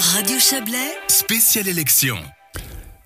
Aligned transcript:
Radio 0.00 0.38
Chablais, 0.38 0.94
Spéciale 1.08 1.68
élection. 1.68 2.16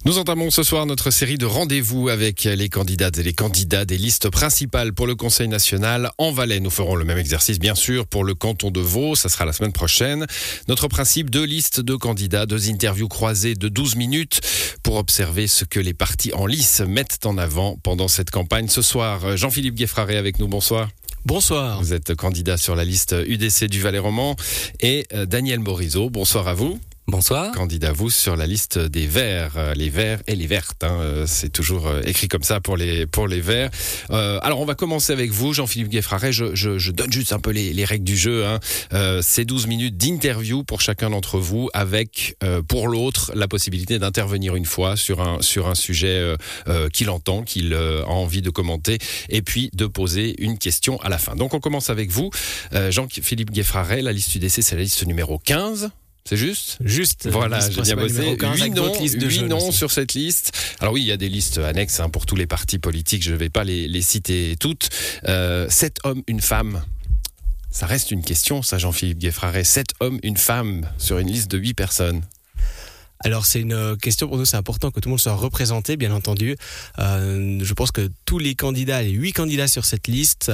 Nous 0.05 0.19
entamons 0.19 0.53
ce 0.53 0.63
soir 0.63 0.87
notre 0.87 1.11
série 1.11 1.39
de 1.39 1.45
rendez-vous 1.45 2.09
avec 2.09 2.45
les 2.45 2.69
candidates 2.69 3.19
et 3.19 3.25
les 3.25 3.33
candidats 3.33 3.85
des 3.85 3.99
listes 3.99 4.31
principales 4.31 4.93
pour 4.93 5.09
le 5.09 5.17
Conseil 5.17 5.49
national 5.49 6.13
en 6.19 6.31
Valais. 6.31 6.61
Nous 6.61 6.71
ferons 6.71 6.95
le 6.95 7.05
même 7.05 7.19
exercice, 7.19 7.59
bien 7.59 7.75
sûr, 7.75 8.07
pour 8.07 8.23
le 8.23 8.35
canton 8.35 8.71
de 8.71 8.79
Vaud. 8.79 9.17
Ça 9.17 9.29
sera 9.29 9.45
la 9.45 9.53
semaine 9.53 9.73
prochaine. 9.73 10.25
Notre 10.69 10.87
principe, 10.87 11.31
deux 11.31 11.45
listes 11.45 11.81
de 11.81 11.97
candidats, 11.97 12.47
deux 12.47 12.71
interviews 12.71 13.09
croisées 13.09 13.57
de 13.57 13.67
12 13.69 13.97
minutes 13.97 14.41
pour 14.85 14.95
observer 14.95 15.49
ce 15.49 15.65
que 15.65 15.81
les 15.81 15.95
partis 15.95 16.33
en 16.33 16.47
lice 16.47 16.81
mettent 16.81 17.27
en 17.27 17.39
avant 17.39 17.77
pendant 17.83 18.07
cette 18.07 18.31
campagne. 18.31 18.69
Ce 18.69 18.83
soir, 18.83 19.37
Jean-Philippe 19.37 19.75
Gueffraré 19.75 20.17
avec 20.17 20.39
nous. 20.39 20.47
Bonsoir. 20.47 20.91
Bonsoir. 21.27 21.81
Vous 21.81 21.95
êtes 21.95 22.15
candidat 22.15 22.59
sur 22.59 22.77
la 22.77 22.85
liste 22.85 23.17
UDC 23.27 23.65
du 23.65 23.81
Valais 23.81 23.99
roman 23.99 24.37
et 24.81 25.07
euh, 25.15 25.25
Daniel 25.25 25.59
Morizot. 25.59 26.11
Bonsoir 26.11 26.49
à 26.49 26.53
vous. 26.53 26.79
Bonsoir. 27.07 27.53
Candidat 27.53 27.93
vous 27.93 28.09
sur 28.09 28.35
la 28.35 28.47
liste 28.47 28.79
des 28.79 29.07
verts, 29.07 29.53
euh, 29.59 29.75
les 29.75 29.91
verts 29.91 30.23
et 30.27 30.35
les 30.35 30.47
vertes. 30.47 30.83
hein, 30.85 30.99
euh, 31.03 31.27
c'est 31.27 31.51
toujours 31.51 31.87
euh, 31.87 32.01
écrit 32.07 32.29
comme 32.29 32.43
ça 32.43 32.61
pour 32.61 32.79
les 32.79 33.05
pour 33.07 33.29
les 33.29 33.43
verts. 33.43 33.71
Euh, 34.11 34.39
alors 34.43 34.59
on 34.61 34.65
va 34.65 34.75
commencer 34.75 35.13
avec 35.13 35.31
vous, 35.31 35.53
Jean-Philippe 35.53 35.91
Gueffraret. 35.91 36.33
Je, 36.33 36.55
je, 36.55 36.79
je 36.79 36.93
donne 36.93 37.13
juste 37.13 37.35
un 37.35 37.41
peu 37.41 37.51
les, 37.51 37.75
les 37.75 37.85
règles 37.85 38.05
du 38.07 38.17
jeu. 38.17 38.47
Hein. 38.47 38.59
Euh, 38.95 39.21
c'est 39.23 39.45
12 39.45 39.67
minutes 39.67 39.99
d'interview 39.99 40.65
pour 40.65 40.81
chacun 40.81 41.11
d'entre 41.11 41.39
vous, 41.39 41.69
avec 41.75 42.37
euh, 42.43 42.63
pour 42.63 42.89
l'autre 42.89 43.33
la 43.35 43.49
possibilité 43.49 43.99
d'intervenir 43.99 44.57
une 44.57 44.65
fois 44.65 44.97
sur 44.97 45.21
un 45.21 45.43
sur 45.43 45.69
un 45.69 45.75
sujet 45.75 46.35
qu'il 46.95 47.11
entend, 47.11 47.43
qu'il 47.43 47.75
a 47.75 48.05
envie 48.07 48.41
de 48.41 48.49
commenter, 48.49 48.97
et 49.29 49.43
puis 49.43 49.69
de 49.75 49.85
poser 49.87 50.43
une 50.43 50.57
question 50.57 50.99
à 51.03 51.11
la 51.11 51.19
fin. 51.19 51.37
Donc 51.37 51.53
on 51.53 51.61
commence 51.61 51.91
avec 51.91 52.11
vous, 52.11 52.31
Jean-Philippe 52.73 53.51
Gueffraret. 53.51 54.01
La 54.01 54.13
liste 54.13 54.35
UDC, 54.35 54.63
c'est 54.63 54.75
la 54.77 54.83
liste 54.83 55.07
numéro 55.07 55.39
15. 55.39 55.91
C'est 56.27 56.39
juste 56.39 56.79
Juste. 56.83 57.29
voilà, 57.29 57.61
j'ai 57.61 57.83
bien 57.83 57.97
bossé. 57.97 58.15
numéro 58.15 58.37
15 58.37 58.57
Huit 58.57 59.39
avec 59.39 59.49
noms, 59.51 59.71
sur 59.73 59.91
cette 59.91 60.15
liste. 60.15 60.53
Alors 60.81 60.95
oui, 60.95 61.03
il 61.03 61.07
y 61.07 61.13
a 61.13 61.19
des 61.19 61.29
listes 61.29 61.59
annexes 61.59 62.01
hein, 62.01 62.09
pour 62.09 62.25
tous 62.25 62.35
les 62.37 62.47
partis 62.47 62.79
politiques. 62.79 63.23
Je 63.23 63.33
ne 63.33 63.37
vais 63.37 63.51
pas 63.51 63.63
les, 63.63 63.87
les 63.89 64.01
citer 64.01 64.57
toutes. 64.59 64.89
Euh, 65.29 65.69
sept 65.69 65.99
hommes, 66.05 66.23
une 66.27 66.41
femme. 66.41 66.83
Ça 67.71 67.87
reste 67.87 68.11
une 68.11 68.23
question, 68.23 68.63
ça, 68.63 68.79
Jean-Philippe 68.79 69.19
Gueffraret. 69.19 69.65
Sept 69.65 69.89
hommes, 70.01 70.19
une 70.23 70.39
femme 70.39 70.89
sur 70.97 71.19
une 71.19 71.29
liste 71.29 71.51
de 71.51 71.59
huit 71.59 71.75
personnes. 71.75 72.23
Alors 73.21 73.47
c'est 73.47 73.61
une 73.61 73.73
euh, 73.73 73.97
question 73.97 74.29
pour 74.29 74.37
nous, 74.37 74.45
c'est 74.45 74.57
important 74.57 74.91
que 74.91 75.01
tout 75.01 75.09
le 75.09 75.13
monde 75.13 75.21
soit 75.21 75.35
représenté, 75.35 75.97
bien 75.97 76.13
entendu. 76.13 76.57
Euh, 76.99 77.59
je 77.63 77.75
pense 77.75 77.91
que 77.91 78.11
tous 78.27 78.39
les 78.39 78.55
candidats, 78.55 79.03
les 79.03 79.11
huit 79.11 79.33
candidats 79.33 79.69
sur 79.69 79.85
cette 79.85 80.09
liste, 80.09 80.53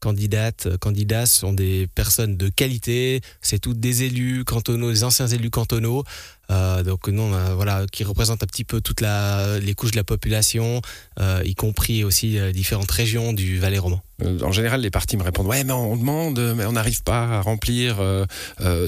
candidates, 0.00 0.66
euh, 0.66 0.78
candidats, 0.78 1.26
sont 1.26 1.52
des 1.52 1.88
personnes 1.94 2.36
de 2.36 2.48
qualité. 2.48 3.20
C'est 3.40 3.58
toutes 3.58 3.80
des 3.80 4.04
élus 4.04 4.44
cantonaux, 4.44 4.90
des 4.90 5.04
anciens 5.04 5.26
élus 5.26 5.50
cantonaux. 5.50 6.04
Euh, 6.50 6.82
donc 6.82 7.08
non, 7.08 7.34
euh, 7.34 7.54
voilà, 7.54 7.84
qui 7.90 8.04
représentent 8.04 8.42
un 8.42 8.46
petit 8.46 8.64
peu 8.64 8.80
toutes 8.80 9.02
les 9.02 9.74
couches 9.74 9.90
de 9.90 9.96
la 9.96 10.04
population, 10.04 10.80
euh, 11.20 11.42
y 11.44 11.54
compris 11.54 12.04
aussi 12.04 12.38
euh, 12.38 12.52
différentes 12.52 12.90
régions 12.90 13.32
du 13.32 13.58
Valais 13.58 13.78
roman. 13.78 14.00
En 14.42 14.50
général, 14.50 14.80
les 14.80 14.90
partis 14.90 15.16
me 15.16 15.22
répondent 15.22 15.46
Ouais, 15.46 15.62
mais 15.62 15.72
on 15.72 15.96
demande, 15.96 16.40
mais 16.56 16.64
on 16.64 16.72
n'arrive 16.72 17.04
pas 17.04 17.24
à 17.24 17.40
remplir. 17.40 17.98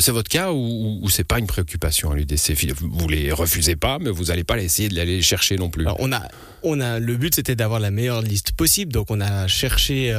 C'est 0.00 0.11
votre 0.11 0.28
cas 0.28 0.50
ou, 0.50 0.98
ou, 1.03 1.08
c'est 1.08 1.22
pas 1.22 1.38
une 1.38 1.47
préoccupation 1.47 2.11
à 2.11 2.16
l'UDC 2.16 2.75
Vous 2.81 3.06
les 3.06 3.31
refusez 3.31 3.77
pas, 3.77 4.00
mais 4.00 4.11
vous 4.11 4.25
n'allez 4.25 4.42
pas 4.42 4.58
essayer 4.58 4.88
de 4.88 5.00
les 5.00 5.22
chercher 5.22 5.56
non 5.56 5.70
plus. 5.70 5.84
Alors 5.84 5.98
on 6.00 6.11
a, 6.11 6.22
on 6.64 6.81
a 6.81 6.98
le 6.98 7.16
but 7.16 7.36
c'était 7.36 7.55
d'avoir 7.55 7.78
la 7.78 7.92
meilleure 7.92 8.22
liste 8.22 8.53
possible, 8.53 8.92
donc 8.92 9.06
on 9.11 9.20
a 9.20 9.47
cherché 9.47 10.12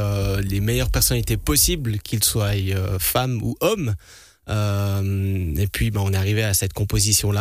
les 0.47 0.61
meilleures 0.61 0.91
personnalités 0.91 1.35
possibles, 1.35 1.99
qu'ils 1.99 2.23
soient 2.23 2.53
femmes 2.99 3.41
ou 3.43 3.57
hommes. 3.59 3.95
Euh, 4.49 5.55
et 5.55 5.67
puis 5.67 5.91
ben, 5.91 6.01
on 6.01 6.13
est 6.13 6.17
arrivé 6.17 6.43
à 6.43 6.53
cette 6.53 6.73
composition 6.73 7.31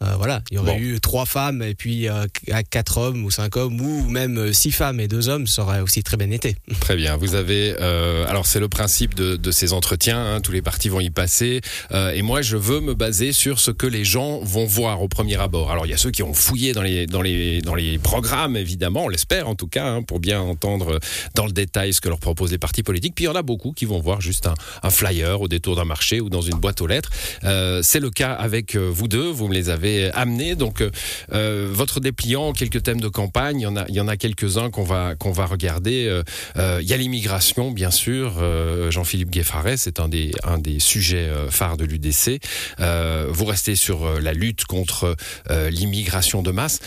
là. 0.00 0.16
voilà, 0.16 0.42
il 0.50 0.56
y 0.56 0.58
aurait 0.58 0.72
Bon. 0.72 0.78
eu 0.78 1.00
trois 1.00 1.26
femmes 1.26 1.62
et 1.62 1.74
puis 1.74 2.08
euh, 2.08 2.26
quatre 2.70 2.98
hommes 2.98 3.24
ou 3.24 3.30
cinq 3.30 3.56
hommes 3.56 3.80
ou 3.80 4.08
même 4.08 4.38
euh, 4.38 4.52
six 4.52 4.72
femmes 4.72 5.00
et 5.00 5.08
deux 5.08 5.28
hommes, 5.28 5.46
ça 5.46 5.62
aurait 5.62 5.80
aussi 5.80 6.02
très 6.02 6.16
bien 6.16 6.30
été. 6.30 6.56
Très 6.80 6.96
bien. 6.96 7.16
Vous 7.16 7.34
avez. 7.34 7.74
euh, 7.80 8.24
alors, 8.28 8.46
c'est 8.46 8.60
le 8.60 8.68
principe 8.68 9.14
de, 9.14 9.36
de 9.36 9.50
ces 9.50 9.72
entretiens. 9.72 10.34
hein, 10.36 10.40
tous 10.40 10.52
les 10.52 10.62
partis 10.62 10.88
vont 10.88 11.00
y 11.00 11.10
passer. 11.10 11.60
Euh, 11.92 12.12
et 12.12 12.22
moi, 12.22 12.42
je 12.42 12.56
veux 12.56 12.80
me 12.80 12.94
baser 12.94 13.32
sur 13.32 13.58
ce 13.58 13.70
que 13.70 13.86
les 13.86 14.04
gens 14.04 14.38
vont 14.42 14.66
voir 14.66 15.02
au 15.02 15.08
premier 15.08 15.36
abord. 15.40 15.70
Alors, 15.70 15.86
il 15.86 15.90
y 15.90 15.94
a 15.94 15.96
ceux 15.96 16.10
qui 16.10 16.22
ont 16.22 16.34
fouillé 16.34 16.72
dans 16.72 16.82
les, 16.82 17.06
dans 17.06 17.22
les, 17.22 17.60
dans 17.62 17.74
les 17.74 17.98
programmes, 17.98 18.56
évidemment. 18.56 19.04
On 19.04 19.08
l'espère, 19.08 19.48
en 19.48 19.54
tout 19.54 19.66
cas, 19.68 19.86
hein, 19.86 20.02
pour 20.02 20.20
bien 20.20 20.40
entendre 20.40 21.00
dans 21.34 21.46
le 21.46 21.52
détail 21.52 21.92
ce 21.92 22.00
que 22.00 22.08
leur 22.08 22.20
proposent 22.20 22.52
les 22.52 22.58
partis 22.58 22.82
politiques. 22.82 23.14
Puis, 23.14 23.24
il 23.24 23.28
y 23.28 23.30
en 23.30 23.34
a 23.34 23.42
beaucoup 23.42 23.72
qui 23.72 23.84
vont 23.84 24.00
voir 24.00 24.20
juste 24.20 24.46
un, 24.46 24.54
un 24.82 24.90
flyer 24.90 25.40
au 25.40 25.48
détour 25.48 25.74
d'un 25.76 25.84
marché 25.84 26.20
ou 26.20 26.28
dans 26.28 26.42
une 26.42 26.58
boîte 26.58 26.80
aux 26.80 26.86
lettres. 26.86 27.10
Euh, 27.44 27.80
c'est 27.82 28.00
le 28.00 28.10
cas 28.10 28.32
avec 28.32 28.76
euh, 28.76 28.88
vous 28.92 29.08
deux. 29.08 29.28
Vous 29.30 29.48
me 29.48 29.54
les 29.54 29.70
avez 29.70 29.85
amenés. 30.12 30.54
Donc, 30.54 30.80
euh, 30.80 30.90
euh, 31.32 31.68
votre 31.70 32.00
dépliant, 32.00 32.52
quelques 32.52 32.82
thèmes 32.82 33.00
de 33.00 33.08
campagne. 33.08 33.60
Il 33.88 33.94
y 33.94 34.00
en 34.00 34.08
a, 34.08 34.16
quelques-uns 34.16 34.70
qu'on 34.70 34.84
va, 34.84 35.14
va 35.20 35.46
regarder. 35.46 36.06
Euh, 36.06 36.22
euh, 36.56 36.78
Il 36.82 36.88
y 36.88 36.92
a 36.92 36.96
l'immigration, 36.96 37.70
bien 37.70 37.90
sûr. 37.90 38.36
Euh, 38.40 38.90
Jean-Philippe 38.90 39.30
Gueffaret, 39.30 39.76
c'est 39.76 40.00
un 40.00 40.08
des, 40.08 40.32
un 40.44 40.58
des 40.58 40.78
sujets 40.80 41.28
euh, 41.28 41.50
phares 41.50 41.76
de 41.76 41.84
l'UDC. 41.84 42.40
Euh, 42.80 43.26
vous 43.28 43.44
restez 43.44 43.76
sur 43.76 44.06
euh, 44.06 44.20
la 44.20 44.32
lutte 44.32 44.64
contre 44.64 45.16
euh, 45.50 45.70
l'immigration 45.70 46.42
de 46.42 46.50
masse. 46.50 46.80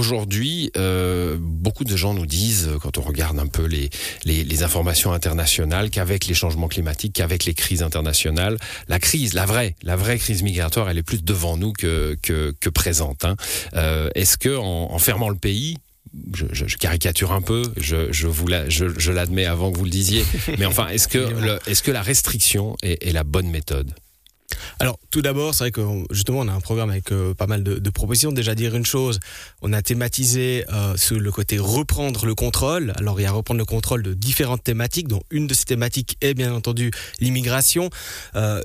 Aujourd'hui, 0.00 0.70
euh, 0.76 1.38
beaucoup 1.40 1.84
de 1.84 1.96
gens 1.96 2.12
nous 2.12 2.26
disent, 2.26 2.68
euh, 2.68 2.78
quand 2.78 2.98
on 2.98 3.00
regarde 3.00 3.38
un 3.38 3.46
peu 3.46 3.64
les, 3.64 3.88
les, 4.26 4.44
les 4.44 4.62
informations 4.62 5.12
internationales, 5.12 5.88
qu'avec 5.88 6.26
les 6.26 6.34
changements 6.34 6.68
climatiques, 6.68 7.14
qu'avec 7.14 7.46
les 7.46 7.54
crises 7.54 7.82
internationales, 7.82 8.58
la 8.88 8.98
crise, 8.98 9.32
la 9.32 9.46
vraie, 9.46 9.74
la 9.82 9.96
vraie 9.96 10.18
crise 10.18 10.42
migratoire, 10.42 10.90
elle 10.90 10.98
est 10.98 11.02
plus 11.02 11.24
devant 11.24 11.56
nous 11.56 11.72
que, 11.72 12.14
que, 12.20 12.54
que 12.60 12.68
présente. 12.68 13.24
hein. 13.24 13.36
Euh, 13.72 14.10
Est-ce 14.14 14.36
que 14.36 14.54
en, 14.54 14.92
en 14.92 14.98
fermant 14.98 15.30
le 15.30 15.36
pays, 15.36 15.78
je, 16.34 16.44
je- 16.52 16.66
je 16.66 16.76
caricature 16.76 17.32
un 17.32 17.40
peu, 17.40 17.62
je, 17.78 18.12
je 18.12 18.26
vous 18.26 18.48
la- 18.48 18.68
je, 18.68 19.10
l'admets 19.10 19.46
avant 19.46 19.72
que 19.72 19.78
vous 19.78 19.84
le 19.84 19.90
disiez, 19.90 20.26
mais 20.58 20.66
enfin, 20.66 20.88
est-ce 20.88 21.08
que, 21.08 21.16
le- 21.40 21.58
est-ce 21.66 21.82
que 21.82 21.90
la 21.90 22.02
restriction 22.02 22.76
est, 22.82 23.02
est 23.02 23.12
la 23.12 23.24
bonne 23.24 23.48
méthode? 23.48 23.94
Alors, 24.78 24.98
tout 25.10 25.22
d'abord, 25.22 25.54
c'est 25.54 25.64
vrai 25.64 25.70
que 25.70 25.82
justement, 26.10 26.40
on 26.40 26.48
a 26.48 26.52
un 26.52 26.60
programme 26.60 26.90
avec 26.90 27.12
euh, 27.12 27.34
pas 27.34 27.46
mal 27.46 27.62
de, 27.62 27.90
propositions. 27.90 28.32
Déjà, 28.32 28.54
dire 28.54 28.74
une 28.74 28.84
chose, 28.84 29.20
on 29.62 29.72
a 29.72 29.82
thématisé 29.82 30.64
euh, 30.72 30.96
sur 30.96 31.18
le 31.18 31.32
côté 31.32 31.58
reprendre 31.58 32.26
le 32.26 32.34
contrôle. 32.34 32.92
Alors, 32.96 33.20
il 33.20 33.24
y 33.24 33.26
a 33.26 33.32
reprendre 33.32 33.58
le 33.58 33.64
contrôle 33.64 34.02
de 34.02 34.14
différentes 34.14 34.62
thématiques, 34.62 35.08
dont 35.08 35.22
une 35.30 35.46
de 35.46 35.54
ces 35.54 35.64
thématiques 35.64 36.16
est 36.20 36.34
bien 36.34 36.52
entendu 36.52 36.90
l'immigration. 37.20 37.90
Euh, 38.34 38.60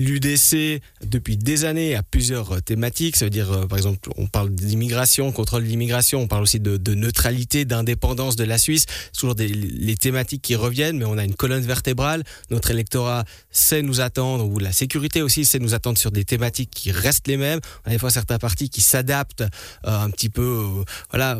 L'UDC, 0.00 0.80
depuis 1.04 1.36
des 1.36 1.66
années, 1.66 1.94
a 1.94 2.02
plusieurs 2.02 2.52
euh, 2.52 2.60
thématiques. 2.60 3.16
Ça 3.16 3.26
veut 3.26 3.30
dire, 3.30 3.52
euh, 3.52 3.66
par 3.66 3.76
exemple, 3.76 4.08
on 4.16 4.26
parle 4.26 4.48
d'immigration, 4.48 5.30
contrôle 5.30 5.62
de 5.62 5.68
l'immigration, 5.68 6.20
on 6.22 6.26
parle 6.26 6.42
aussi 6.42 6.58
de, 6.58 6.78
de 6.78 6.94
neutralité, 6.94 7.66
d'indépendance 7.66 8.34
de 8.34 8.44
la 8.44 8.56
Suisse. 8.56 8.86
C'est 8.88 9.20
toujours 9.20 9.34
des, 9.34 9.48
les 9.48 9.96
thématiques 9.96 10.40
qui 10.40 10.56
reviennent, 10.56 10.96
mais 10.96 11.04
on 11.04 11.18
a 11.18 11.24
une 11.24 11.34
colonne 11.34 11.62
vertébrale. 11.62 12.24
Notre 12.50 12.70
électorat 12.70 13.26
sait 13.50 13.82
nous 13.82 14.00
attendre, 14.00 14.46
ou 14.46 14.58
la 14.58 14.72
sécurité 14.72 15.20
aussi 15.20 15.44
sait 15.44 15.58
nous 15.58 15.74
attendre 15.74 15.98
sur 15.98 16.10
des 16.10 16.24
thématiques 16.24 16.70
qui 16.70 16.92
restent 16.92 17.28
les 17.28 17.36
mêmes. 17.36 17.60
On 17.84 17.90
a 17.90 17.92
des 17.92 17.98
fois 17.98 18.10
certains 18.10 18.38
partis 18.38 18.70
qui 18.70 18.80
s'adaptent 18.80 19.42
euh, 19.42 19.46
un 19.84 20.08
petit 20.08 20.30
peu, 20.30 20.42
euh, 20.42 20.84
voilà, 21.10 21.38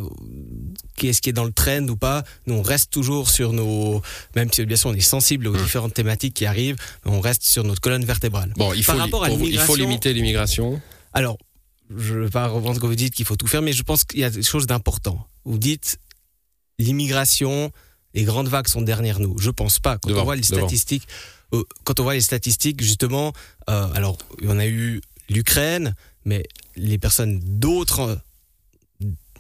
qu'est-ce 0.97 1.23
qui 1.23 1.31
est 1.31 1.33
dans 1.33 1.45
le 1.45 1.53
trend 1.53 1.89
ou 1.89 1.97
pas. 1.97 2.25
Nous, 2.47 2.55
on 2.55 2.63
reste 2.63 2.91
toujours 2.91 3.31
sur 3.31 3.55
nos, 3.55 4.03
même 4.37 4.53
si 4.53 4.67
bien 4.67 4.77
sûr 4.77 4.91
on 4.91 4.95
est 4.95 5.01
sensible 5.01 5.49
aux 5.49 5.57
différentes 5.57 5.95
thématiques 5.95 6.35
qui 6.35 6.45
arrivent, 6.45 6.77
on 7.07 7.21
reste 7.21 7.43
sur 7.43 7.65
notre 7.65 7.81
colonne 7.81 8.05
vertébrale. 8.05 8.50
Bon, 8.57 8.73
il 8.73 8.83
faut, 8.85 8.93
Par 8.93 9.01
rapport 9.01 9.25
à 9.25 9.31
il 9.31 9.59
faut 9.59 9.77
limiter 9.77 10.13
l'immigration. 10.13 10.81
Alors, 11.13 11.39
je 11.95 12.15
ne 12.15 12.25
vais 12.25 12.31
pas 12.31 12.47
reprendre 12.47 12.77
ce 12.77 12.81
que 12.81 12.87
vous 12.87 12.95
dites 12.95 13.15
qu'il 13.15 13.27
faut 13.27 13.37
tout 13.37 13.47
faire, 13.47 13.63
mais 13.63 13.73
je 13.73 13.83
pense 13.83 14.05
qu'il 14.05 14.21
y 14.21 14.25
a 14.25 14.31
des 14.31 14.43
choses 14.43 14.67
d'important. 14.67 15.27
Vous 15.45 15.59
dites 15.59 15.99
l'immigration, 16.79 17.71
les 18.15 18.25
grandes 18.25 18.49
vagues 18.49 18.69
sont 18.69 18.83
derrière 18.83 19.21
nous. 19.21 19.39
Je 19.39 19.51
pense 19.51 19.79
pas. 19.79 19.99
Quand 19.99 20.09
Devant, 20.09 20.23
on 20.23 20.25
voit 20.25 20.37
les 20.37 20.43
devant. 20.43 20.61
statistiques, 20.61 21.07
euh, 21.53 21.65
quand 21.85 22.01
on 22.01 22.05
voit 22.05 22.15
les 22.15 22.21
statistiques, 22.21 22.83
justement, 22.83 23.33
euh, 23.69 23.93
alors 23.95 24.19
on 24.45 24.59
a 24.59 24.67
eu 24.67 25.01
l'Ukraine, 25.29 25.95
mais 26.25 26.45
les 26.77 26.99
personnes 26.99 27.41
d'autres 27.43 28.01
euh, 28.01 28.17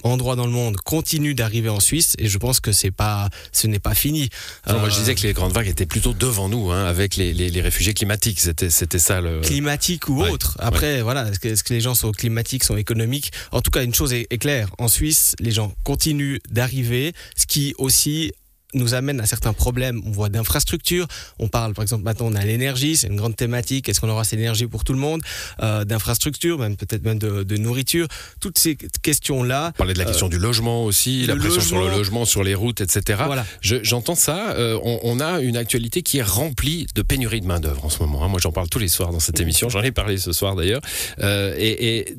endroits 0.02 0.36
dans 0.36 0.46
le 0.46 0.52
monde 0.52 0.76
continuent 0.78 1.34
d'arriver 1.34 1.68
en 1.68 1.80
Suisse, 1.80 2.14
et 2.18 2.28
je 2.28 2.38
pense 2.38 2.60
que 2.60 2.72
c'est 2.72 2.90
pas, 2.90 3.28
ce 3.52 3.66
n'est 3.66 3.78
pas 3.78 3.94
fini. 3.94 4.28
Non, 4.68 4.78
moi, 4.78 4.88
je 4.88 4.96
Euh, 4.96 4.98
disais 5.00 5.14
que 5.14 5.22
les 5.22 5.32
grandes 5.32 5.52
vagues 5.52 5.68
étaient 5.68 5.86
plutôt 5.86 6.12
devant 6.12 6.48
nous, 6.48 6.70
hein, 6.70 6.84
avec 6.84 7.16
les, 7.16 7.32
les, 7.32 7.50
les 7.50 7.60
réfugiés 7.60 7.94
climatiques. 7.94 8.40
C'était, 8.40 8.70
c'était 8.70 8.98
ça 8.98 9.20
le. 9.20 9.40
climatique 9.40 10.08
ou 10.08 10.22
Ouais, 10.22 10.30
autre. 10.30 10.56
Après, 10.58 11.02
voilà, 11.02 11.28
est-ce 11.42 11.62
que, 11.64 11.72
les 11.72 11.80
gens 11.80 11.94
sont 11.94 12.12
climatiques, 12.12 12.64
sont 12.64 12.76
économiques? 12.76 13.32
En 13.52 13.60
tout 13.60 13.70
cas, 13.70 13.82
une 13.82 13.94
chose 13.94 14.12
est, 14.12 14.26
est 14.30 14.38
claire. 14.38 14.68
En 14.78 14.88
Suisse, 14.88 15.34
les 15.38 15.50
gens 15.52 15.72
continuent 15.84 16.38
d'arriver, 16.50 17.12
ce 17.36 17.46
qui 17.46 17.74
aussi 17.78 18.32
nous 18.74 18.94
amène 18.94 19.20
à 19.20 19.26
certains 19.26 19.52
problèmes. 19.52 20.00
On 20.06 20.10
voit 20.10 20.28
d'infrastructures. 20.28 21.06
On 21.38 21.48
parle, 21.48 21.74
par 21.74 21.82
exemple, 21.82 22.04
maintenant 22.04 22.26
on 22.28 22.34
a 22.34 22.44
l'énergie, 22.44 22.96
c'est 22.96 23.08
une 23.08 23.16
grande 23.16 23.36
thématique. 23.36 23.88
Est-ce 23.88 24.00
qu'on 24.00 24.08
aura 24.08 24.24
cette 24.24 24.38
énergie 24.38 24.66
pour 24.66 24.84
tout 24.84 24.92
le 24.92 24.98
monde? 24.98 25.22
Euh, 25.62 25.84
D'infrastructures, 25.84 26.58
même 26.58 26.76
peut-être 26.76 27.04
même 27.04 27.18
de, 27.18 27.42
de, 27.42 27.56
nourriture. 27.56 28.06
Toutes 28.40 28.58
ces 28.58 28.76
questions-là. 28.76 29.72
Parler 29.76 29.94
de 29.94 29.98
la 29.98 30.04
question 30.04 30.26
euh, 30.26 30.30
du 30.30 30.38
logement 30.38 30.84
aussi, 30.84 31.26
la 31.26 31.36
pression 31.36 31.60
sur 31.60 31.80
le 31.80 31.90
logement, 31.90 32.24
sur 32.24 32.42
les 32.42 32.54
routes, 32.54 32.80
etc. 32.80 33.22
Voilà. 33.26 33.44
J'entends 33.60 34.14
ça. 34.14 34.52
Euh, 34.52 34.78
on, 34.82 35.00
on, 35.02 35.20
a 35.20 35.40
une 35.40 35.56
actualité 35.56 36.02
qui 36.02 36.18
est 36.18 36.22
remplie 36.22 36.86
de 36.94 37.02
pénurie 37.02 37.40
de 37.40 37.46
main 37.46 37.60
d'œuvre 37.60 37.84
en 37.84 37.90
ce 37.90 38.00
moment. 38.00 38.24
Hein. 38.24 38.28
Moi, 38.28 38.40
j'en 38.40 38.52
parle 38.52 38.68
tous 38.68 38.78
les 38.78 38.88
soirs 38.88 39.10
dans 39.10 39.20
cette 39.20 39.40
émission. 39.40 39.68
J'en 39.68 39.82
ai 39.82 39.90
parlé 39.92 40.16
ce 40.18 40.32
soir 40.32 40.54
d'ailleurs. 40.54 40.80
Et, 41.20 41.98
et 41.98 42.16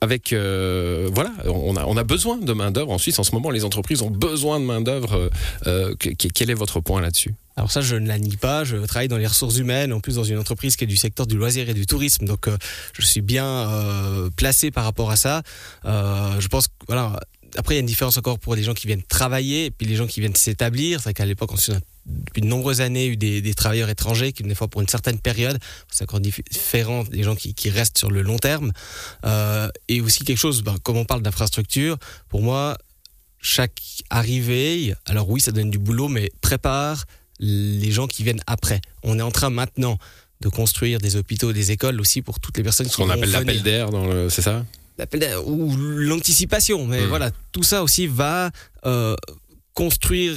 avec 0.00 0.32
voilà, 0.32 1.30
on 1.46 1.76
a, 1.76 1.84
on 1.84 1.96
a 1.96 2.04
besoin 2.04 2.38
de 2.38 2.52
main 2.52 2.70
d'œuvre 2.70 2.90
en 2.90 2.98
Suisse 2.98 3.18
en 3.18 3.24
ce 3.24 3.32
moment. 3.32 3.50
Les 3.50 3.64
entreprises 3.64 4.02
ont 4.02 4.10
besoin 4.10 4.60
de 4.60 4.64
main 4.64 4.80
d'œuvre. 4.80 5.30
Euh, 5.66 5.73
quel 6.34 6.50
est 6.50 6.54
votre 6.54 6.80
point 6.80 7.00
là-dessus 7.00 7.34
alors 7.56 7.70
ça, 7.70 7.80
je 7.80 7.94
ne 7.94 8.08
la 8.08 8.18
nie 8.18 8.36
pas. 8.36 8.64
Je 8.64 8.76
travaille 8.78 9.06
dans 9.06 9.16
les 9.16 9.28
ressources 9.28 9.58
humaines, 9.58 9.92
en 9.92 10.00
plus 10.00 10.16
dans 10.16 10.24
une 10.24 10.38
entreprise 10.38 10.74
qui 10.74 10.82
est 10.82 10.88
du 10.88 10.96
secteur 10.96 11.24
du 11.26 11.36
loisir 11.36 11.68
et 11.68 11.74
du 11.74 11.86
tourisme. 11.86 12.24
Donc, 12.24 12.48
euh, 12.48 12.56
je 12.98 13.06
suis 13.06 13.20
bien 13.20 13.46
euh, 13.46 14.28
placé 14.36 14.72
par 14.72 14.82
rapport 14.82 15.12
à 15.12 15.16
ça. 15.16 15.42
Euh, 15.84 16.40
je 16.40 16.48
pense 16.48 16.66
que 16.66 16.72
voilà. 16.88 17.20
Après, 17.56 17.74
il 17.74 17.76
y 17.76 17.78
a 17.78 17.80
une 17.80 17.86
différence 17.86 18.16
encore 18.16 18.40
pour 18.40 18.56
les 18.56 18.64
gens 18.64 18.74
qui 18.74 18.88
viennent 18.88 19.04
travailler 19.04 19.66
et 19.66 19.70
puis 19.70 19.86
les 19.86 19.94
gens 19.94 20.08
qui 20.08 20.18
viennent 20.18 20.34
s'établir. 20.34 20.98
C'est 20.98 21.04
vrai 21.04 21.14
qu'à 21.14 21.26
l'époque, 21.26 21.52
on 21.52 21.72
a 21.72 21.78
depuis 22.06 22.42
de 22.42 22.46
nombreuses 22.46 22.80
années 22.80 23.06
eu 23.06 23.16
des, 23.16 23.54
travailleurs 23.54 23.88
étrangers 23.88 24.32
qui 24.32 24.42
des 24.42 24.54
fois 24.54 24.68
pour 24.68 24.80
une 24.80 24.88
certaine 24.88 25.18
période. 25.18 25.58
C'est 25.90 26.04
encore 26.04 26.20
différent 26.20 27.04
des 27.04 27.22
gens 27.22 27.34
qui, 27.34 27.70
restent 27.70 27.98
sur 27.98 28.10
le 28.10 28.22
long 28.22 28.38
terme. 28.38 28.72
Euh, 29.24 29.68
et 29.88 30.00
aussi 30.00 30.24
quelque 30.24 30.38
chose, 30.38 30.62
ben, 30.62 30.76
comme 30.82 30.96
on 30.96 31.04
parle 31.04 31.22
d'infrastructure, 31.22 31.96
pour 32.28 32.42
moi, 32.42 32.76
chaque 33.44 33.80
arrivée, 34.08 34.94
alors 35.04 35.28
oui, 35.28 35.40
ça 35.40 35.52
donne 35.52 35.70
du 35.70 35.78
boulot, 35.78 36.08
mais 36.08 36.32
prépare 36.40 37.04
les 37.38 37.90
gens 37.90 38.06
qui 38.06 38.24
viennent 38.24 38.42
après. 38.46 38.80
On 39.02 39.18
est 39.18 39.22
en 39.22 39.30
train 39.30 39.50
maintenant 39.50 39.98
de 40.40 40.48
construire 40.48 40.98
des 40.98 41.16
hôpitaux, 41.16 41.52
des 41.52 41.70
écoles 41.70 42.00
aussi 42.00 42.22
pour 42.22 42.40
toutes 42.40 42.56
les 42.56 42.62
personnes 42.62 42.86
qui 42.86 42.92
Ce 42.92 42.96
qu'on 42.96 43.10
appelle 43.10 43.30
l'appel 43.30 43.62
d'air, 43.62 43.90
c'est 44.30 44.42
ça? 44.42 44.64
L'appel 44.96 45.20
d'air 45.20 45.46
ou 45.46 45.76
l'anticipation. 45.76 46.86
Mais 46.86 47.02
mmh. 47.02 47.08
voilà, 47.08 47.30
tout 47.52 47.62
ça 47.62 47.82
aussi 47.82 48.06
va 48.06 48.50
euh, 48.86 49.14
construire 49.74 50.36